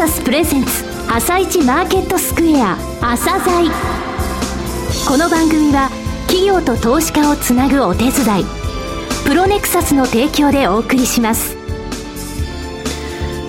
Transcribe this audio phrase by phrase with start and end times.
[0.00, 0.70] サスプレゼンツ
[1.12, 3.70] 朝一マーケットスクエア朝鮮
[5.06, 5.90] この番組は
[6.26, 8.44] 企業と投資家をつなぐお手伝い
[9.26, 11.54] プロネクサスの提供でお送りします。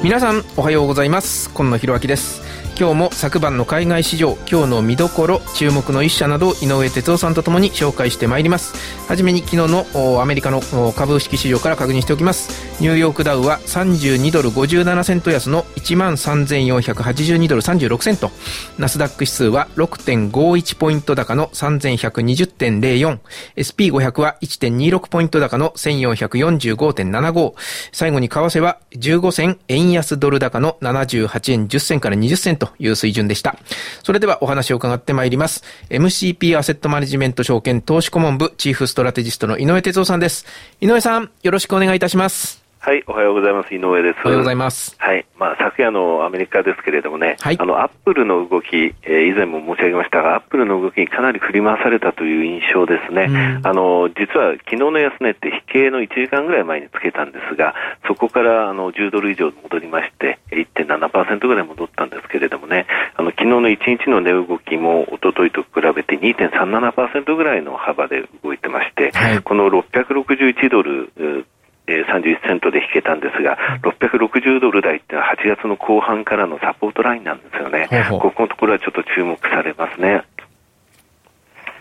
[0.03, 1.49] 皆さんおはようございます。
[1.51, 2.40] 今野博明です。
[2.82, 8.73] 今日も昨晩の海外市場今日の見どころ注目の一社など井上哲夫さんとともに紹介してまいります。
[9.07, 9.86] はじめに昨日の
[10.20, 12.81] アメリカの株式市場から確認しておきます。
[12.81, 18.31] ニューヨークダウは32ドル57セント安の1万3482ドル36セント。
[18.80, 27.53] ナスダック指数は6.51ポイント高の 3120.04SP500 は1.26ポイント高の1445.75
[27.91, 33.57] 最後に為替は15銭円安ドル高の78円10銭から20銭とという水準でした。
[34.03, 35.63] それではお話を伺ってまいります。
[35.89, 40.45] MCP アセットマネジメント証券投資顧問部チーフストラテジストの井上哲夫さんです。
[40.80, 42.60] 井上さん、よろしくお願いいたします。
[42.84, 43.76] はい、おはようございます。
[43.76, 44.21] 井上です。
[44.26, 44.95] おはようございます。
[44.98, 53.28] はい、まあ、昨夜のアメリカですけれどもね、はい、あの、アップルの動き、えー、以前も申し上げましたが、アップルの動きにかなり振り回されたという印象ですね。
[53.30, 57.75] うん、あの、実は昨日の安値って引けの1時間ぐらい前につけたんですが、
[58.08, 71.45] そこからあの10ドル以上戻りまして、1.7%ぐらい戻ったんですけれどもね、あの、昨日の1日の値動きも一昨日と比べて2.37%ぐらいの幅で動いてまして、はい、この661ドル、
[71.92, 77.88] えー、31セントで引けたんですが、660ドル台っていうのは8月の後半からのサポートラインなんですよね。
[77.89, 80.23] ほうほうここのところはちょっと注目されますね。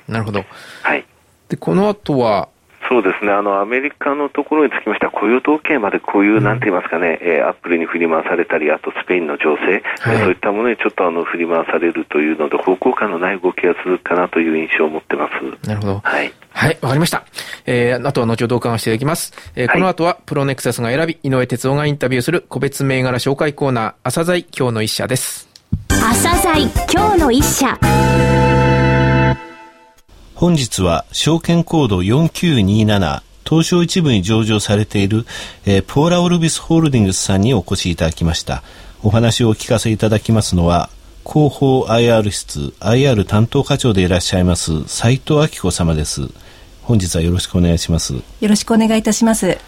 [0.09, 0.45] なるほど。
[0.83, 1.05] はい。
[1.49, 2.49] で、この後は、
[2.91, 15.69] そうですね、あのアメリカのところにつきましては、雇用統計までこういう、なんて言いますかね、えー、アップルに振り回されたり、あとスペインの情勢、はい、そういったものにちょっとあの振り回されるというので、方向感のない動きが続くかなという印象を持ってます。
[15.69, 16.01] なるほど。
[16.03, 16.33] はい。
[16.53, 17.23] はい、わかりました。
[17.65, 19.53] えー、あとは後ほどお伺いしていただきます。
[19.55, 25.49] えー、この後は、プロネクサスが選び、井上哲夫がインタビューする個別銘柄紹介コーナー、朝鮮今日の一社です。
[25.89, 27.79] 朝鮮今日の一社。
[30.41, 35.27] 本日は証券コード4927東証一部に上場されている、
[35.67, 38.63] えー、ポーラオルビスホールディングスさんにお越しいただきました。
[39.03, 40.89] お話をお聞かせいただきますのは、
[41.31, 46.23] 広報 IR 室 IR 担当課長でいらっしゃいます斉藤明子様です。
[46.85, 48.15] 本日はよろしくお願いします。
[48.15, 49.47] よろしくお願いいたします。
[49.47, 49.61] え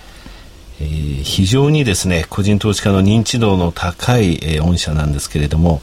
[0.80, 5.82] ー、非常にですね、個人投資家の認知度の高い、えー、御社なんですけれども、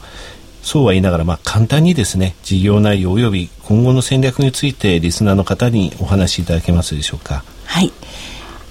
[0.62, 7.44] そうは言いながら、まあ、簡単にですね、事業内容及び今後の戦略についてリスナーの方にお話しいただけますでしょうか。
[7.66, 7.92] はい。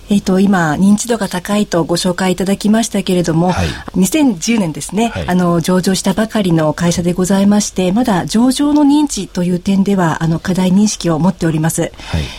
[0.10, 11.82] えっ、ー、と、今、認知度が高いとご紹介いただきましたけれども、はい、2010年ですね、はい、あの、上場したばかりの会社でございまして、まだ上場の認知という点では、あの、課題認識を持っております。
[11.82, 11.92] はい、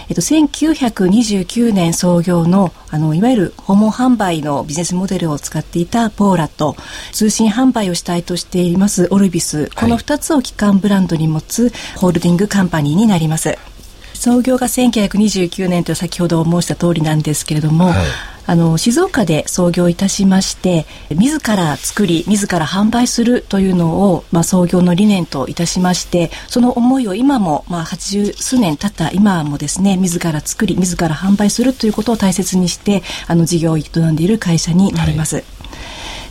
[0.08, 6.76] えっ、と、1929年創業の、あの、いわゆる訪問販売のビジネスモデルを使っていたポーラと、
[7.12, 13.56] 通信販売を主体としていますオルビス、この2つを基幹ブランドに持つホールディングカンパニーになります。
[14.20, 17.94] 創業が1929年と先ほど申した通りなんですけれども、はい、
[18.44, 35.36] あの静岡で創業いたしまして自ら作り自ら販売するというのを、まあ、創業の理念といたしましてその思いを今も、まあ、80数年経った今もですね自ら作り自ら販売するということを大切にしてあの事業を営んでいる会社になります。
[35.36, 35.44] はい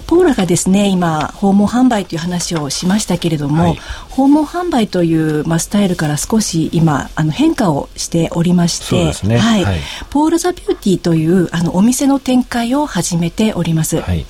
[0.09, 14.01] ポーラがですね今訪問販売という話をしましたけれども、はい、訪問販売という、まあ、スタイルから少し今あの変化をしておりまして、ね、はい、はい、ポール・ザ・ビューティーというあのお店の展開を始めております。
[14.01, 14.25] はい。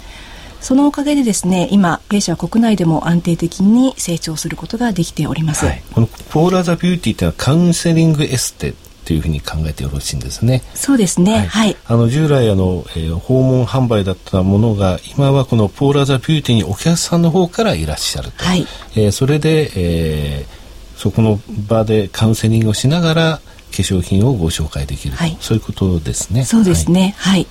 [0.59, 5.65] そのおかげでですね、今、弊社は国内でも安定的に成長することができております。
[5.65, 8.73] はい、このポーラ・ザ・ビューティーというのはカウンセリングエステ
[9.09, 10.61] というふうに考えてよろしいんですね。
[10.75, 11.39] そうですね。
[11.39, 11.47] はい。
[11.47, 18.45] はい、あの従来あの、えー、訪問販売だったものが今はこのポーラザビューティーにお客さんの方からいらっしゃると。
[18.45, 18.67] はい。
[18.95, 26.45] えー、それで、えー、そこの場でカウンセリングをしながら化粧品をご紹介できる、はい、そういうことですね。
[26.45, 27.15] そうですね。
[27.17, 27.47] はい、はい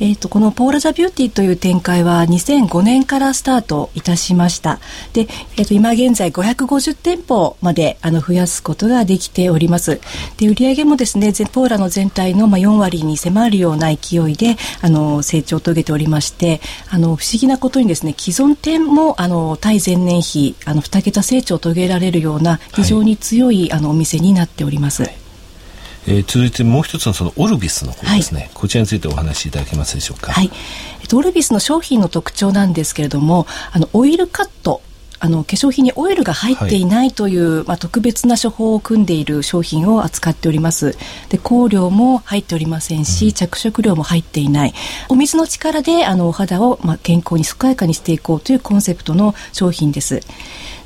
[0.00, 4.78] えーと、このポーラ・ザ・ビューティーという展開は2005年からスタートいたしました。
[5.12, 5.22] で、
[5.56, 10.00] えーと、今現在550店舗まであの増やすことができております。
[10.36, 16.60] で売上もですねポーラの全体のまあ4割に迫るような勢いであの成長を遂げておりまして
[16.90, 25.02] あの不思議なことにですね既存店もあの対前年比あの2桁成長を遂げられるような非常に強い、はい、あのお店になっております。
[25.02, 25.27] はい。
[26.08, 30.32] えー、続いてもう一つのそのオルビスの方ですね、はい、こちらについてお話しいただけますでしょうか？
[30.32, 30.50] はい、
[31.12, 34.82] オルビスの商品の特徴なんですけれども、あのオイルカット。
[35.20, 40.96] あの化粧品にオイルが入っていないという、はい、まあ、特別な処方を組んでいる商品を扱っております。
[41.28, 44.74] で香料も入っておりませんし、うん、着色料も入っていない。
[45.08, 50.20] お水の力であのお肌を、まあ、健康に健やかにしていこうというコンセプトの商品です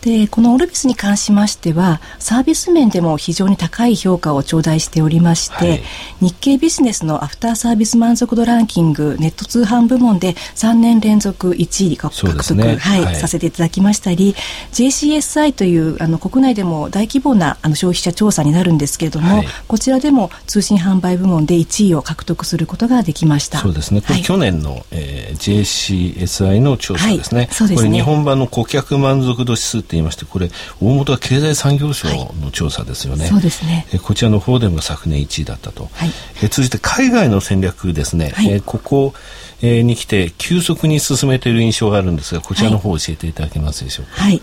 [0.02, 5.82] でこのオルビスに関しましてはサービス面でも非常に高い評価を頂戴しておりまして、はい、
[6.20, 14.34] 日経ビジネスのアフターサービス満足度ランキングネット通販部門で3年連続1位獲得、ね、はい、はい、させていただきましたり
[14.72, 23.58] JCSI というあの国内でも大規模なあの消費者調査になるんですけれども、はい、こちらでも通信販売部門で1位を獲得することができました。
[23.58, 24.00] そうですね。
[24.00, 27.88] これ、去年の、えー、JCSI の調査ですね,、そうですね。
[27.88, 30.50] これ日本版の顧客満足度指数言いましてこれ
[30.80, 32.08] 大元は経済産業省
[32.40, 33.86] の調査ですよね、はい、そうですね。
[33.92, 36.10] えこちらの方でも昨年1位だったと、はい、
[36.42, 39.14] え続いて海外の戦略ですね、はい、えここ
[39.62, 44.22] えに来て急速に進めている印象があるんですがこちらの方を教えていただけますでしょうか。
[44.22, 44.42] はい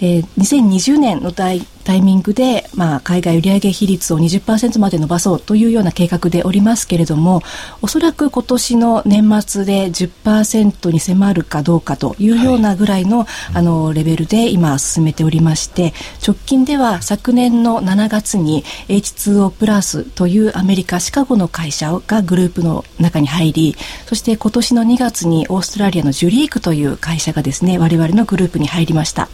[0.00, 7.42] えー、2020年のタイタイミングで、まあ、海外売上比率を20%まで伸ばそうというような計画でおりますけれども
[7.82, 15.92] おそらく今年の年末で10%に迫るかどうかというようなぐらいのはい、あのレベルで今進めておりまして
[16.26, 23.76] 直近では昨年の7月に H2O プラスというアメリカシカゴの会社がグループの中に入り
[24.06, 29.28] そして今年の2月にオーストラリアのジュリークという会社がですね我々のグループに入りました。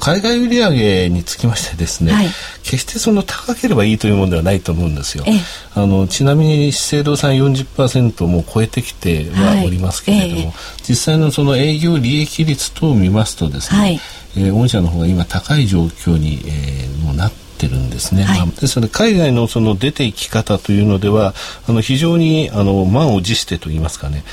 [0.00, 2.26] 海外売上につきましてですね、はい、
[2.62, 5.24] 決してその高ければいいというものではないと思うんですよ。
[5.74, 10.52] あのちなみに資生堂さん40%も超えてきてはおりますけれども、はいえ。
[10.88, 14.00] 実際のその営業利益率等を見ますとですね、はい、
[14.36, 21.34] えー、御社の方が今高い状況に、えー、もうなってるんですね、はい、ですので海外のその出ていき方というのでは
[21.68, 24.24] あの非常にあの満を持してといいますかね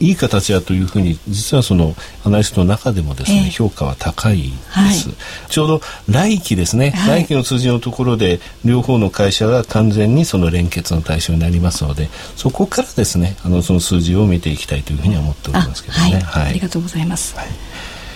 [0.00, 1.94] いい形だというふうに実はその
[2.24, 17.34] アナリストの中でもですね、えー、評価は高いです、はい、ちょうど来期ですね、はい、来期の数字のところで両方の会社が完全にその連結の対象になりますのでそこからですねあのその数字を見ていきたいというふうに思っておりますけどね、はい、ありがとうございます、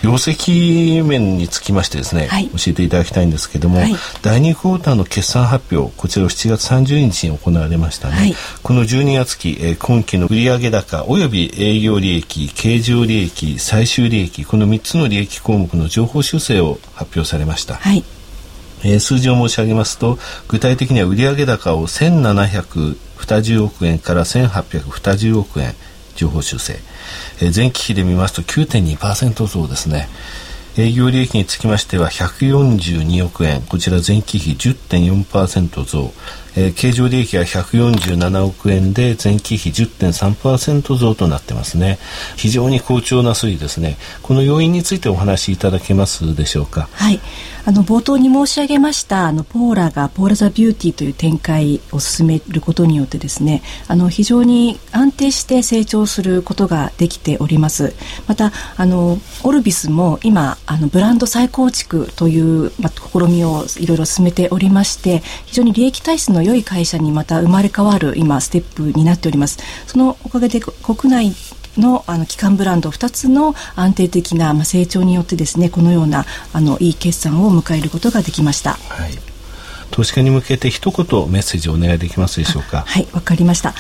[0.03, 18.03] 業績面につきましてですね、はい、教えていただきたいんですけども、はい、第2クォーターの決算発表こちらを7月30日に行われましたね、はい、この12月期、えー、今期の売上高および営業利益経常利益最終利益この3つの利益項目の情報修正を発表されました、はい。
[18.83, 20.19] えー、数字を申し上げますと
[20.49, 25.75] 具体的には売上高を1720億円から1820億円
[26.17, 26.79] 情報修正。
[27.41, 30.09] え前期比で見ますと9.2%増ですね。
[30.77, 33.63] 営業利益につきましては142億円。
[33.63, 36.13] こちら前期比10.4%増、
[36.57, 41.99] えー、経常利益は147億円で前期比10.3%増となってますね。
[42.37, 43.97] 非常に好調な推移ですね。
[44.23, 46.89] この要因についてお話しいただけますでしょうか？
[46.93, 47.21] はい。
[47.67, 57.95] あの冒頭に申し上げましたあのポーラがポーラ・ザ・ビューティーという展開を進めることによってですねあの非常に安定して成長することができております。
[58.27, 69.59] またあのオルビスも今あのブランド再構築という、まあ、試みをいろいろ進めておりまして非常に利益体質の良い会社にまた生まれ変わる今ステップになっております。
[69.87, 71.33] そのおかげで国内
[71.77, 78.73] のあの基幹ブランド2つの安定的な、まあ、成長によってですねこのようなあのいい決算を迎えることができました。
[78.73, 79.13] はい。
[79.91, 82.85] 投資家に向けて一言メッセージをお願いできますでしょうか？
[82.87, 83.75] はいわかりました。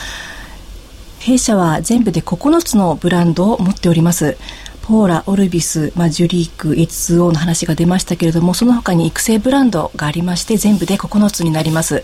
[1.18, 4.38] 弊社は全部で9つのブランドを持っております。
[4.82, 12.02] ポーラ、オルビス、まあ、ジュリーク、H2O の話が出ましたけれどもその他に育成ブランドがありまして全部で9つになります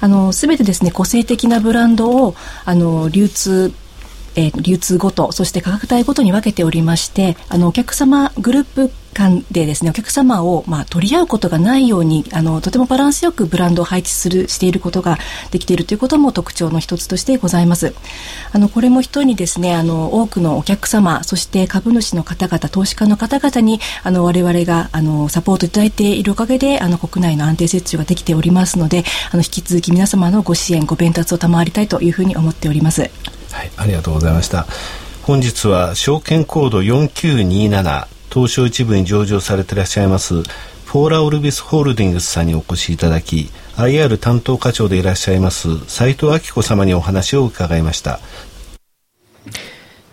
[0.00, 3.72] あの全てですね個性的なブランドをあの流通
[4.38, 15.18] えー、流通ごとそして価格帯ごとに分けておりましてあのお客様グループ間でですねお客様を、まあ、取り合うことがないようにあのとてもバランスよくブランドを配置するしていることが
[15.50, 17.94] できているということも特徴の一つとしてございます。
[18.52, 33.10] あのこれも人にですねあの多くのお客様そして株主の方々投資家の方々にあの我々があのサポートいただいているおかげであの国内の安定設置ができておりますのであの引き続き皆様のご支援ご鞭達を賜りたいというふうに思っております、
[33.78, 34.66] ありがとうございました。
[35.28, 48.20] 本日は証券コード4927東証一部に上場されていらっしゃいますフォーラオルビスホールディングスさんにお越しいただき IR 担当課長でいらっしゃいます斉藤明子様にお話を伺いました。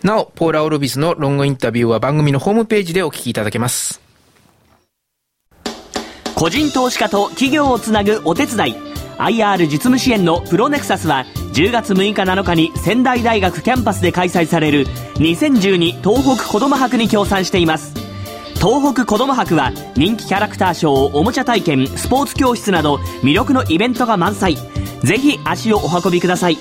[0.02, 4.02] なおポーラオルビスのロングインタビューは番組のホームページでお聞きいただけます。
[6.34, 8.76] 個人投資家と企業をつなぐお手伝い。
[9.16, 11.24] IR 実務支援のプロネクサスは
[11.56, 17.94] 10月6日7日に仙台大学キャンパスで開催される2012東北こども博に協賛しています。
[18.56, 24.56] 東北子ども博は人気キャラクターショーおもちゃ体験スポーツ教室など魅力のイベントが満載。
[25.02, 26.56] ぜひ足をお運びください。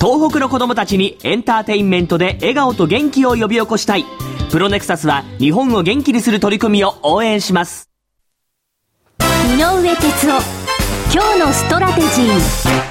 [0.00, 4.04] 東北の子どもたちにエンターテインメントで笑顔と元気を呼び起こしたい。
[4.52, 7.90] プロネクサスは日本を元気にする取り組みを応援します。
[9.18, 10.42] 井上哲夫
[11.12, 12.89] 今日のストラテジー。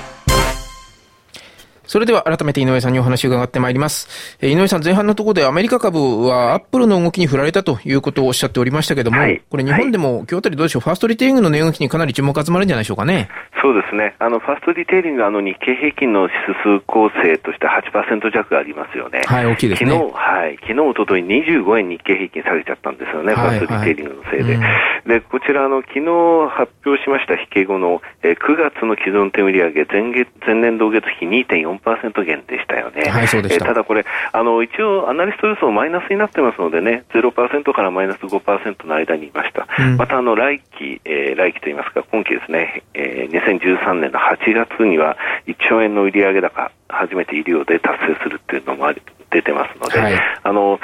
[1.89, 4.37] それでは改めて井上さんにお話を伺ってまいります。
[4.41, 13.27] えー、井上さん、前半のところでアメリカ株はアップルの動きに振られたということをおっしゃっておりましたけども、はい、これ日本でも今日あたりどうでしょう、ファーストリテイリングの値動きにかなり注目集まるんじゃないでしょうかね。
[13.59, 14.15] そうですね。
[14.19, 19.23] あの、ファーストリテイリング、あの、日経平均の指数構成として8%弱ありますよね。
[19.25, 19.89] はい、大きいですね。
[19.89, 24.55] 昨日、はい、昨日、おととい25円日経平均下げちゃったんですよね、はい、ファーストリテイリングのせいで。
[24.57, 24.63] は
[25.05, 26.05] い、で、こちら、あの、昨日
[26.53, 31.78] 発表しました引け後の、えー、9月の既存点売上前月、前年同月比2.4%
[32.23, 33.09] 減でしたよね。
[33.09, 33.65] はい、そうでした。
[33.65, 39.67] えー、ただこれ、あの、一応、アナリスト予想マイナスになってますのでね、0%からマイナス5%の間にいました。
[39.77, 45.17] うん、また、あの、来期、えー、来期といいますか、今期ですね、えー、2013年の8月には
[45.47, 48.91] 1兆円の売上高、初めて医療で達成するっていうのも
[49.31, 50.78] 出てますので、はい、あの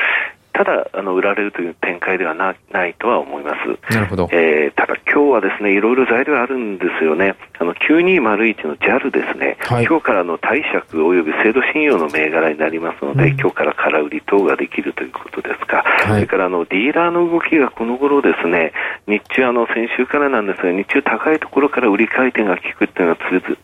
[1.16, 3.94] 売られるという展開ではなないとは思います。
[3.94, 4.30] なるほど。
[4.32, 7.36] えー、ただ今日はですね、いろいろ材料あるんですよね。
[7.58, 15.84] あの9201の JAL ですね、はい、今日からの貸借及び制度信用の銘柄になりますので、うん、今日から空売り等ができるということですか。
[15.84, 18.74] はい、それからあのディーラーの動きがこの頃ですね、
[19.08, 23.22] 日中あの先週からなんですが、日中高いところから売り買い点が効くっていうのが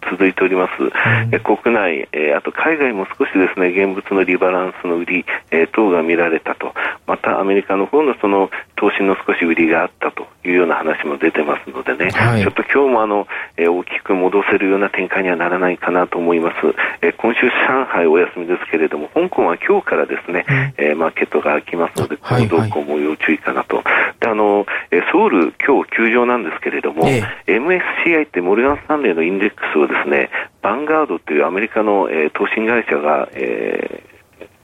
[0.09, 0.83] 続いております。
[0.83, 0.91] うん、
[1.35, 6.73] え国内、えー、あと海外も少しですね、現物のリバランスの売り、えー、等が見られたと。
[7.07, 16.55] またアメリカの方のその投資の少し売りがあったというような話も出てますのでね、はい、ちょっと今日もあの、えー、大きく戻せるような展開にはならないかなと思います。
[17.01, 23.83] えー、今週上海お休みですけれども、香港は今日からですね、うん、えー、マーケットが開きますので、行動向も要注意かなと。
[24.19, 30.29] であのえソウル今日休場なんですけれども、え MSCI ってモルガン・スタンレーのインデックスをですね、
[30.61, 34.10] バンガードというアメリカの、えー、投信会社が、えー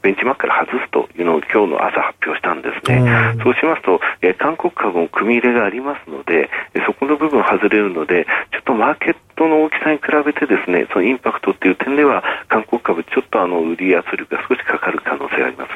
[0.01, 3.37] ベンチマークから外すというのを今日の朝発表したんですね。
[3.43, 6.49] そうしますと、え韓国株も組み入れがありますので、
[6.85, 15.71] そこの部分外れるので、ちょっとマーケットの大きさに比べてですね、そのインパクトっていう点では、韓国株ちょっとあの売り圧力が少しかかる可能性があります。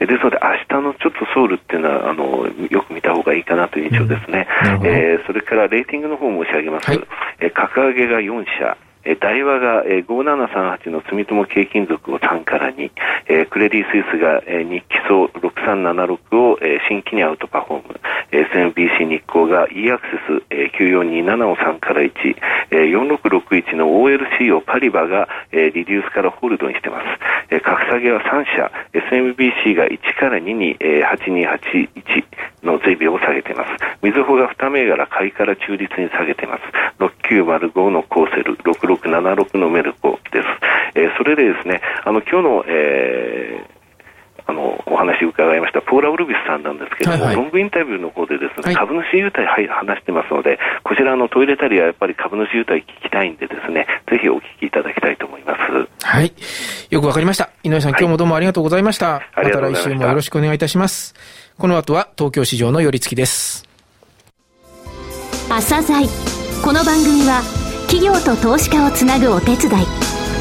[0.00, 4.46] えですので、明日のちょっとソウルっていうのは、あの、よく見た方がいいかなという印象ですね。
[4.80, 6.90] うん、えー、それからレーティングの方申し上げます。
[6.90, 7.00] はい、
[7.40, 12.90] え格上げが4社、え大和が、え5738の住友軽金属を3から2、
[13.28, 22.12] えクレディ・スイスが、え日基層6376を、え新規にアウトパフォーム、SMBC 日興が e アクセス、え9427を3から1、
[22.70, 27.04] え4661の OLC をパリバが、えリデュースからホールドにしています。
[27.54, 32.24] え格下げは3社、SMBC が1から2に、え8281
[32.64, 33.70] の税ビを下げています。
[34.02, 36.62] みずほが2銘柄買いから中立に下げています。
[36.98, 40.48] 6905のコーセル、6676のメルコです。
[40.96, 43.73] えー、それでですね、あの、今日の、えー
[44.46, 56.06] あのお話を伺いましたポーラ・ウルビスさんなんですけれども、はいはい、ロングインタビューの方でですね、はい、株主優待、はい、話してますので、こちらのトイレタリはやっぱり株主優待聞きたいんでですね、ぜひお聞きいただきたいと思います。
[56.06, 56.32] はい。
[56.90, 57.50] よくわかりました。
[57.62, 59.22] 井上さん、今日もどうもありがとうございました。
[59.36, 61.14] また来週もよろしくお願いいたします。
[61.58, 63.66] この後は東京市場の寄り付きです。
[65.48, 66.06] 朝鮮
[66.64, 67.42] この番組は
[67.86, 69.86] 企業と投資家をつなぐお手伝い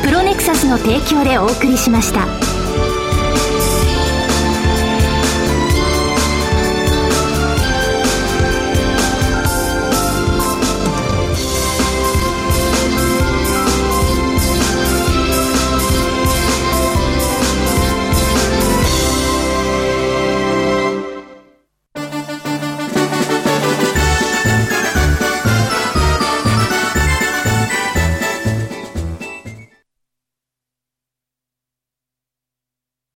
[0.04, 2.53] プロネクサスの提供でお送りしました。